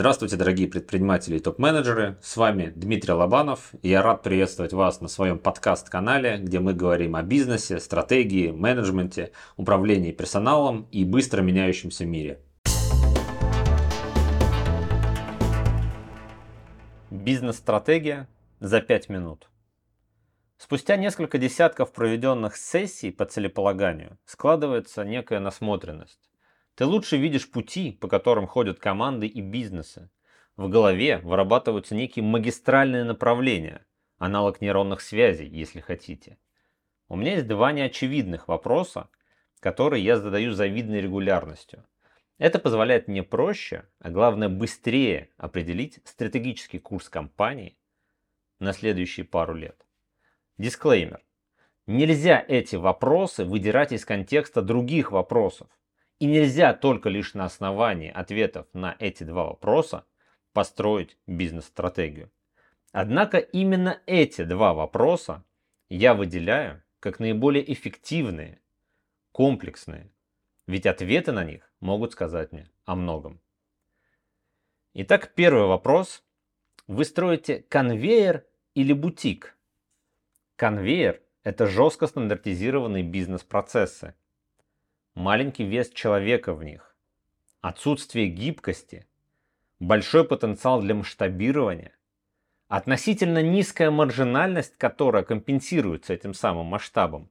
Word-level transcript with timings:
Здравствуйте, 0.00 0.36
дорогие 0.36 0.66
предприниматели 0.66 1.36
и 1.36 1.40
топ-менеджеры. 1.40 2.16
С 2.22 2.38
вами 2.38 2.72
Дмитрий 2.74 3.12
Лобанов. 3.12 3.74
И 3.82 3.90
я 3.90 4.00
рад 4.00 4.22
приветствовать 4.22 4.72
вас 4.72 5.02
на 5.02 5.08
своем 5.08 5.38
подкаст-канале, 5.38 6.38
где 6.38 6.58
мы 6.58 6.72
говорим 6.72 7.16
о 7.16 7.22
бизнесе, 7.22 7.78
стратегии, 7.78 8.50
менеджменте, 8.50 9.32
управлении 9.58 10.10
персоналом 10.10 10.88
и 10.90 11.04
быстро 11.04 11.42
меняющемся 11.42 12.06
мире. 12.06 12.40
Бизнес-стратегия 17.10 18.26
за 18.58 18.80
5 18.80 19.10
минут. 19.10 19.50
Спустя 20.56 20.96
несколько 20.96 21.36
десятков 21.36 21.92
проведенных 21.92 22.56
сессий 22.56 23.10
по 23.10 23.26
целеполаганию 23.26 24.16
складывается 24.24 25.04
некая 25.04 25.40
насмотренность. 25.40 26.30
Ты 26.74 26.86
лучше 26.86 27.16
видишь 27.16 27.50
пути, 27.50 27.92
по 27.92 28.08
которым 28.08 28.46
ходят 28.46 28.78
команды 28.78 29.26
и 29.26 29.40
бизнесы. 29.40 30.10
В 30.56 30.68
голове 30.68 31.18
вырабатываются 31.18 31.94
некие 31.94 32.24
магистральные 32.24 33.04
направления, 33.04 33.86
аналог 34.18 34.60
нейронных 34.60 35.00
связей, 35.00 35.48
если 35.48 35.80
хотите. 35.80 36.38
У 37.08 37.16
меня 37.16 37.34
есть 37.34 37.46
два 37.46 37.72
неочевидных 37.72 38.48
вопроса, 38.48 39.08
которые 39.58 40.04
я 40.04 40.16
задаю 40.16 40.52
завидной 40.52 41.00
регулярностью. 41.00 41.84
Это 42.38 42.58
позволяет 42.58 43.08
мне 43.08 43.22
проще, 43.22 43.84
а 43.98 44.10
главное 44.10 44.48
быстрее 44.48 45.28
определить 45.36 46.00
стратегический 46.04 46.78
курс 46.78 47.08
компании 47.08 47.76
на 48.58 48.72
следующие 48.72 49.26
пару 49.26 49.54
лет. 49.54 49.86
Дисклеймер. 50.56 51.22
Нельзя 51.86 52.44
эти 52.46 52.76
вопросы 52.76 53.44
выдирать 53.44 53.92
из 53.92 54.04
контекста 54.04 54.62
других 54.62 55.10
вопросов. 55.12 55.68
И 56.20 56.26
нельзя 56.26 56.74
только 56.74 57.08
лишь 57.08 57.34
на 57.34 57.46
основании 57.46 58.10
ответов 58.10 58.66
на 58.74 58.94
эти 58.98 59.24
два 59.24 59.46
вопроса 59.46 60.04
построить 60.52 61.16
бизнес-стратегию. 61.26 62.30
Однако 62.92 63.38
именно 63.38 64.00
эти 64.06 64.44
два 64.44 64.74
вопроса 64.74 65.42
я 65.88 66.12
выделяю 66.14 66.82
как 67.00 67.20
наиболее 67.20 67.72
эффективные, 67.72 68.60
комплексные, 69.32 70.12
ведь 70.66 70.86
ответы 70.86 71.32
на 71.32 71.42
них 71.42 71.72
могут 71.80 72.12
сказать 72.12 72.52
мне 72.52 72.70
о 72.84 72.96
многом. 72.96 73.40
Итак, 74.92 75.32
первый 75.34 75.66
вопрос. 75.66 76.22
Вы 76.86 77.06
строите 77.06 77.64
конвейер 77.68 78.44
или 78.74 78.92
бутик? 78.92 79.56
Конвейер– 80.56 81.22
это 81.44 81.66
жестко 81.66 82.06
стандартизированные 82.06 83.04
бизнес-процессы, 83.04 84.14
маленький 85.14 85.64
вес 85.64 85.90
человека 85.90 86.54
в 86.54 86.62
них, 86.62 86.96
отсутствие 87.60 88.28
гибкости, 88.28 89.06
большой 89.78 90.24
потенциал 90.24 90.80
для 90.80 90.94
масштабирования, 90.94 91.96
относительно 92.68 93.42
низкая 93.42 93.90
маржинальность, 93.90 94.76
которая 94.76 95.24
компенсируется 95.24 96.14
этим 96.14 96.34
самым 96.34 96.66
масштабом, 96.66 97.30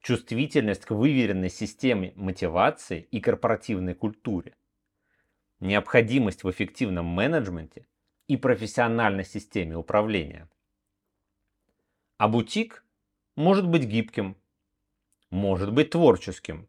чувствительность 0.00 0.84
к 0.84 0.90
выверенной 0.90 1.50
системе 1.50 2.12
мотивации 2.16 3.08
и 3.10 3.20
корпоративной 3.20 3.94
культуре, 3.94 4.54
необходимость 5.60 6.44
в 6.44 6.50
эффективном 6.50 7.06
менеджменте 7.06 7.86
и 8.28 8.36
профессиональной 8.36 9.24
системе 9.24 9.76
управления. 9.76 10.48
А 12.18 12.28
бутик 12.28 12.84
может 13.36 13.66
быть 13.66 13.84
гибким, 13.84 14.36
может 15.36 15.72
быть 15.72 15.90
творческим. 15.90 16.68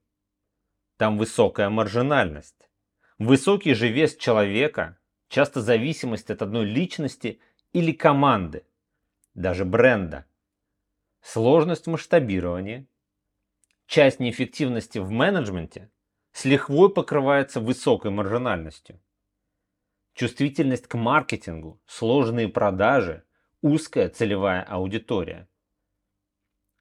Там 0.97 1.17
высокая 1.17 1.69
маржинальность. 1.69 2.69
Высокий 3.17 3.73
же 3.73 3.87
вес 3.87 4.15
человека, 4.15 4.99
часто 5.29 5.61
зависимость 5.61 6.29
от 6.29 6.41
одной 6.41 6.65
личности 6.65 7.39
или 7.73 7.91
команды, 7.91 8.65
даже 9.33 9.65
бренда. 9.65 10.25
Сложность 11.21 11.87
масштабирования. 11.87 12.85
Часть 13.87 14.19
неэффективности 14.19 14.99
в 14.99 15.09
менеджменте 15.09 15.89
с 16.31 16.45
лихвой 16.45 16.93
покрывается 16.93 17.59
высокой 17.59 18.11
маржинальностью. 18.11 19.01
Чувствительность 20.13 20.87
к 20.87 20.95
маркетингу, 20.95 21.81
сложные 21.85 22.49
продажи, 22.49 23.23
узкая 23.61 24.09
целевая 24.09 24.61
аудитория– 24.63 25.47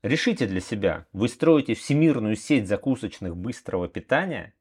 Решите 0.06 0.46
для 0.46 0.60
себя, 0.60 1.08
вы 1.12 1.28
строите 1.28 1.74
всемирную 1.74 2.36
сеть 2.36 2.68
закусочных 2.68 3.36
быстрого 3.36 3.88
питания 3.88 4.54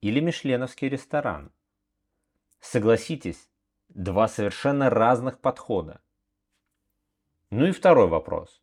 или 0.00 0.18
мишленовский 0.18 0.88
ресторан. 0.88 1.52
Согласитесь, 2.60 3.50
два 3.90 4.28
совершенно 4.28 4.88
разных 4.88 5.42
подхода. 5.42 6.00
Ну 7.50 7.66
и 7.66 7.72
второй 7.72 8.08
вопрос. 8.08 8.62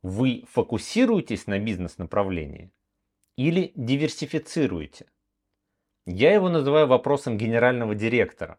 Вы 0.00 0.46
фокусируетесь 0.50 1.46
на 1.46 1.58
бизнес-направлении 1.58 2.72
или 3.36 3.72
диверсифицируете? 3.76 5.04
Я 6.06 6.32
его 6.32 6.48
называю 6.48 6.86
вопросом 6.86 7.36
генерального 7.36 7.94
директора, 7.94 8.58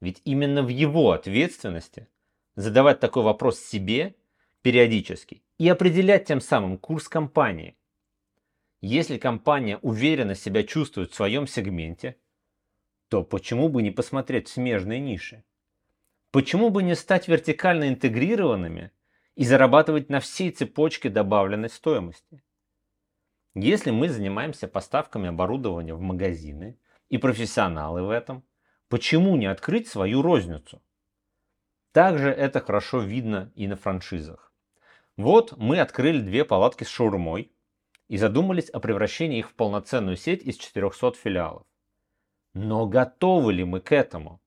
ведь 0.00 0.22
именно 0.24 0.62
в 0.62 0.68
его 0.68 1.12
ответственности 1.12 2.08
задавать 2.54 3.00
такой 3.00 3.22
вопрос 3.22 3.60
себе 3.60 4.14
периодически 4.62 5.42
и 5.60 5.68
определять 5.68 6.24
тем 6.24 6.40
самым 6.40 6.78
курс 6.78 7.06
компании. 7.06 7.76
Если 8.80 9.18
компания 9.18 9.76
уверенно 9.82 10.34
себя 10.34 10.62
чувствует 10.62 11.10
в 11.10 11.14
своем 11.14 11.46
сегменте, 11.46 12.16
то 13.10 13.22
почему 13.22 13.68
бы 13.68 13.82
не 13.82 13.90
посмотреть 13.90 14.48
смежные 14.48 15.00
ниши? 15.00 15.44
Почему 16.30 16.70
бы 16.70 16.82
не 16.82 16.94
стать 16.94 17.28
вертикально 17.28 17.90
интегрированными 17.90 18.90
и 19.34 19.44
зарабатывать 19.44 20.08
на 20.08 20.20
всей 20.20 20.50
цепочке 20.50 21.10
добавленной 21.10 21.68
стоимости? 21.68 22.42
Если 23.54 23.90
мы 23.90 24.08
занимаемся 24.08 24.66
поставками 24.66 25.28
оборудования 25.28 25.92
в 25.92 26.00
магазины 26.00 26.78
и 27.10 27.18
профессионалы 27.18 28.02
в 28.02 28.08
этом, 28.08 28.44
почему 28.88 29.36
не 29.36 29.44
открыть 29.44 29.88
свою 29.88 30.22
розницу? 30.22 30.82
Также 31.92 32.30
это 32.30 32.60
хорошо 32.60 33.00
видно 33.00 33.52
и 33.54 33.68
на 33.68 33.76
франшизах. 33.76 34.49
Вот 35.16 35.56
мы 35.56 35.80
открыли 35.80 36.20
две 36.20 36.44
палатки 36.44 36.84
с 36.84 36.88
шаурмой 36.88 37.52
и 38.08 38.16
задумались 38.16 38.70
о 38.70 38.80
превращении 38.80 39.38
их 39.38 39.50
в 39.50 39.54
полноценную 39.54 40.16
сеть 40.16 40.42
из 40.42 40.56
400 40.56 41.12
филиалов. 41.12 41.66
Но 42.54 42.86
готовы 42.86 43.52
ли 43.52 43.64
мы 43.64 43.80
к 43.80 43.92
этому? 43.92 44.40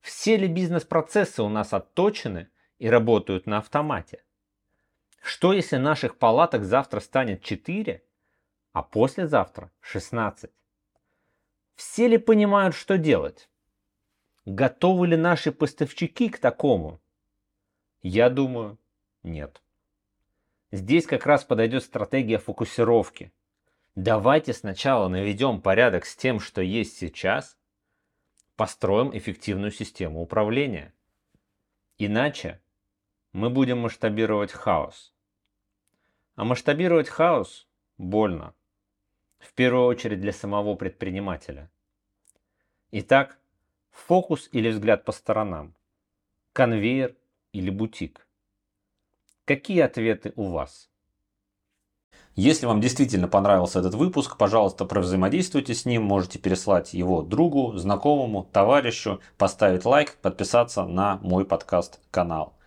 Все 0.00 0.36
ли 0.36 0.46
бизнес-процессы 0.46 1.42
у 1.42 1.48
нас 1.48 1.72
отточены 1.72 2.48
и 2.78 2.88
работают 2.88 3.46
на 3.46 3.58
автомате? 3.58 4.22
Что 5.20 5.52
если 5.52 5.76
наших 5.76 6.16
палаток 6.18 6.64
завтра 6.64 7.00
станет 7.00 7.42
4, 7.42 8.04
а 8.72 8.82
послезавтра 8.82 9.72
16? 9.80 10.50
Все 11.74 12.08
ли 12.08 12.18
понимают, 12.18 12.74
что 12.74 12.98
делать? 12.98 13.48
Готовы 14.44 15.08
ли 15.08 15.16
наши 15.16 15.52
поставщики 15.52 16.28
к 16.28 16.38
такому? 16.38 17.00
Я 18.02 18.30
думаю, 18.30 18.78
нет. 19.22 19.60
Здесь 20.70 21.06
как 21.06 21.24
раз 21.24 21.44
подойдет 21.44 21.82
стратегия 21.82 22.38
фокусировки. 22.38 23.32
Давайте 23.94 24.52
сначала 24.52 25.08
наведем 25.08 25.62
порядок 25.62 26.04
с 26.04 26.14
тем, 26.14 26.40
что 26.40 26.60
есть 26.60 26.98
сейчас, 26.98 27.56
построим 28.54 29.16
эффективную 29.16 29.72
систему 29.72 30.20
управления. 30.20 30.92
Иначе 31.96 32.60
мы 33.32 33.48
будем 33.48 33.78
масштабировать 33.78 34.52
хаос. 34.52 35.14
А 36.36 36.44
масштабировать 36.44 37.08
хаос 37.08 37.66
больно. 37.96 38.54
В 39.38 39.52
первую 39.54 39.86
очередь 39.86 40.20
для 40.20 40.32
самого 40.32 40.74
предпринимателя. 40.74 41.70
Итак, 42.92 43.38
фокус 43.90 44.48
или 44.52 44.68
взгляд 44.68 45.04
по 45.04 45.12
сторонам, 45.12 45.74
конвейер 46.52 47.16
или 47.52 47.70
бутик. 47.70 48.27
Какие 49.48 49.80
ответы 49.80 50.34
у 50.36 50.50
вас? 50.50 50.90
Если 52.34 52.66
вам 52.66 52.82
действительно 52.82 53.28
понравился 53.28 53.78
этот 53.78 53.94
выпуск, 53.94 54.36
пожалуйста, 54.36 54.84
провзаимодействуйте 54.84 55.72
с 55.72 55.86
ним. 55.86 56.02
Можете 56.02 56.38
переслать 56.38 56.92
его 56.92 57.22
другу, 57.22 57.74
знакомому, 57.78 58.44
товарищу, 58.52 59.22
поставить 59.38 59.86
лайк, 59.86 60.18
подписаться 60.20 60.84
на 60.84 61.16
мой 61.22 61.46
подкаст-канал. 61.46 62.57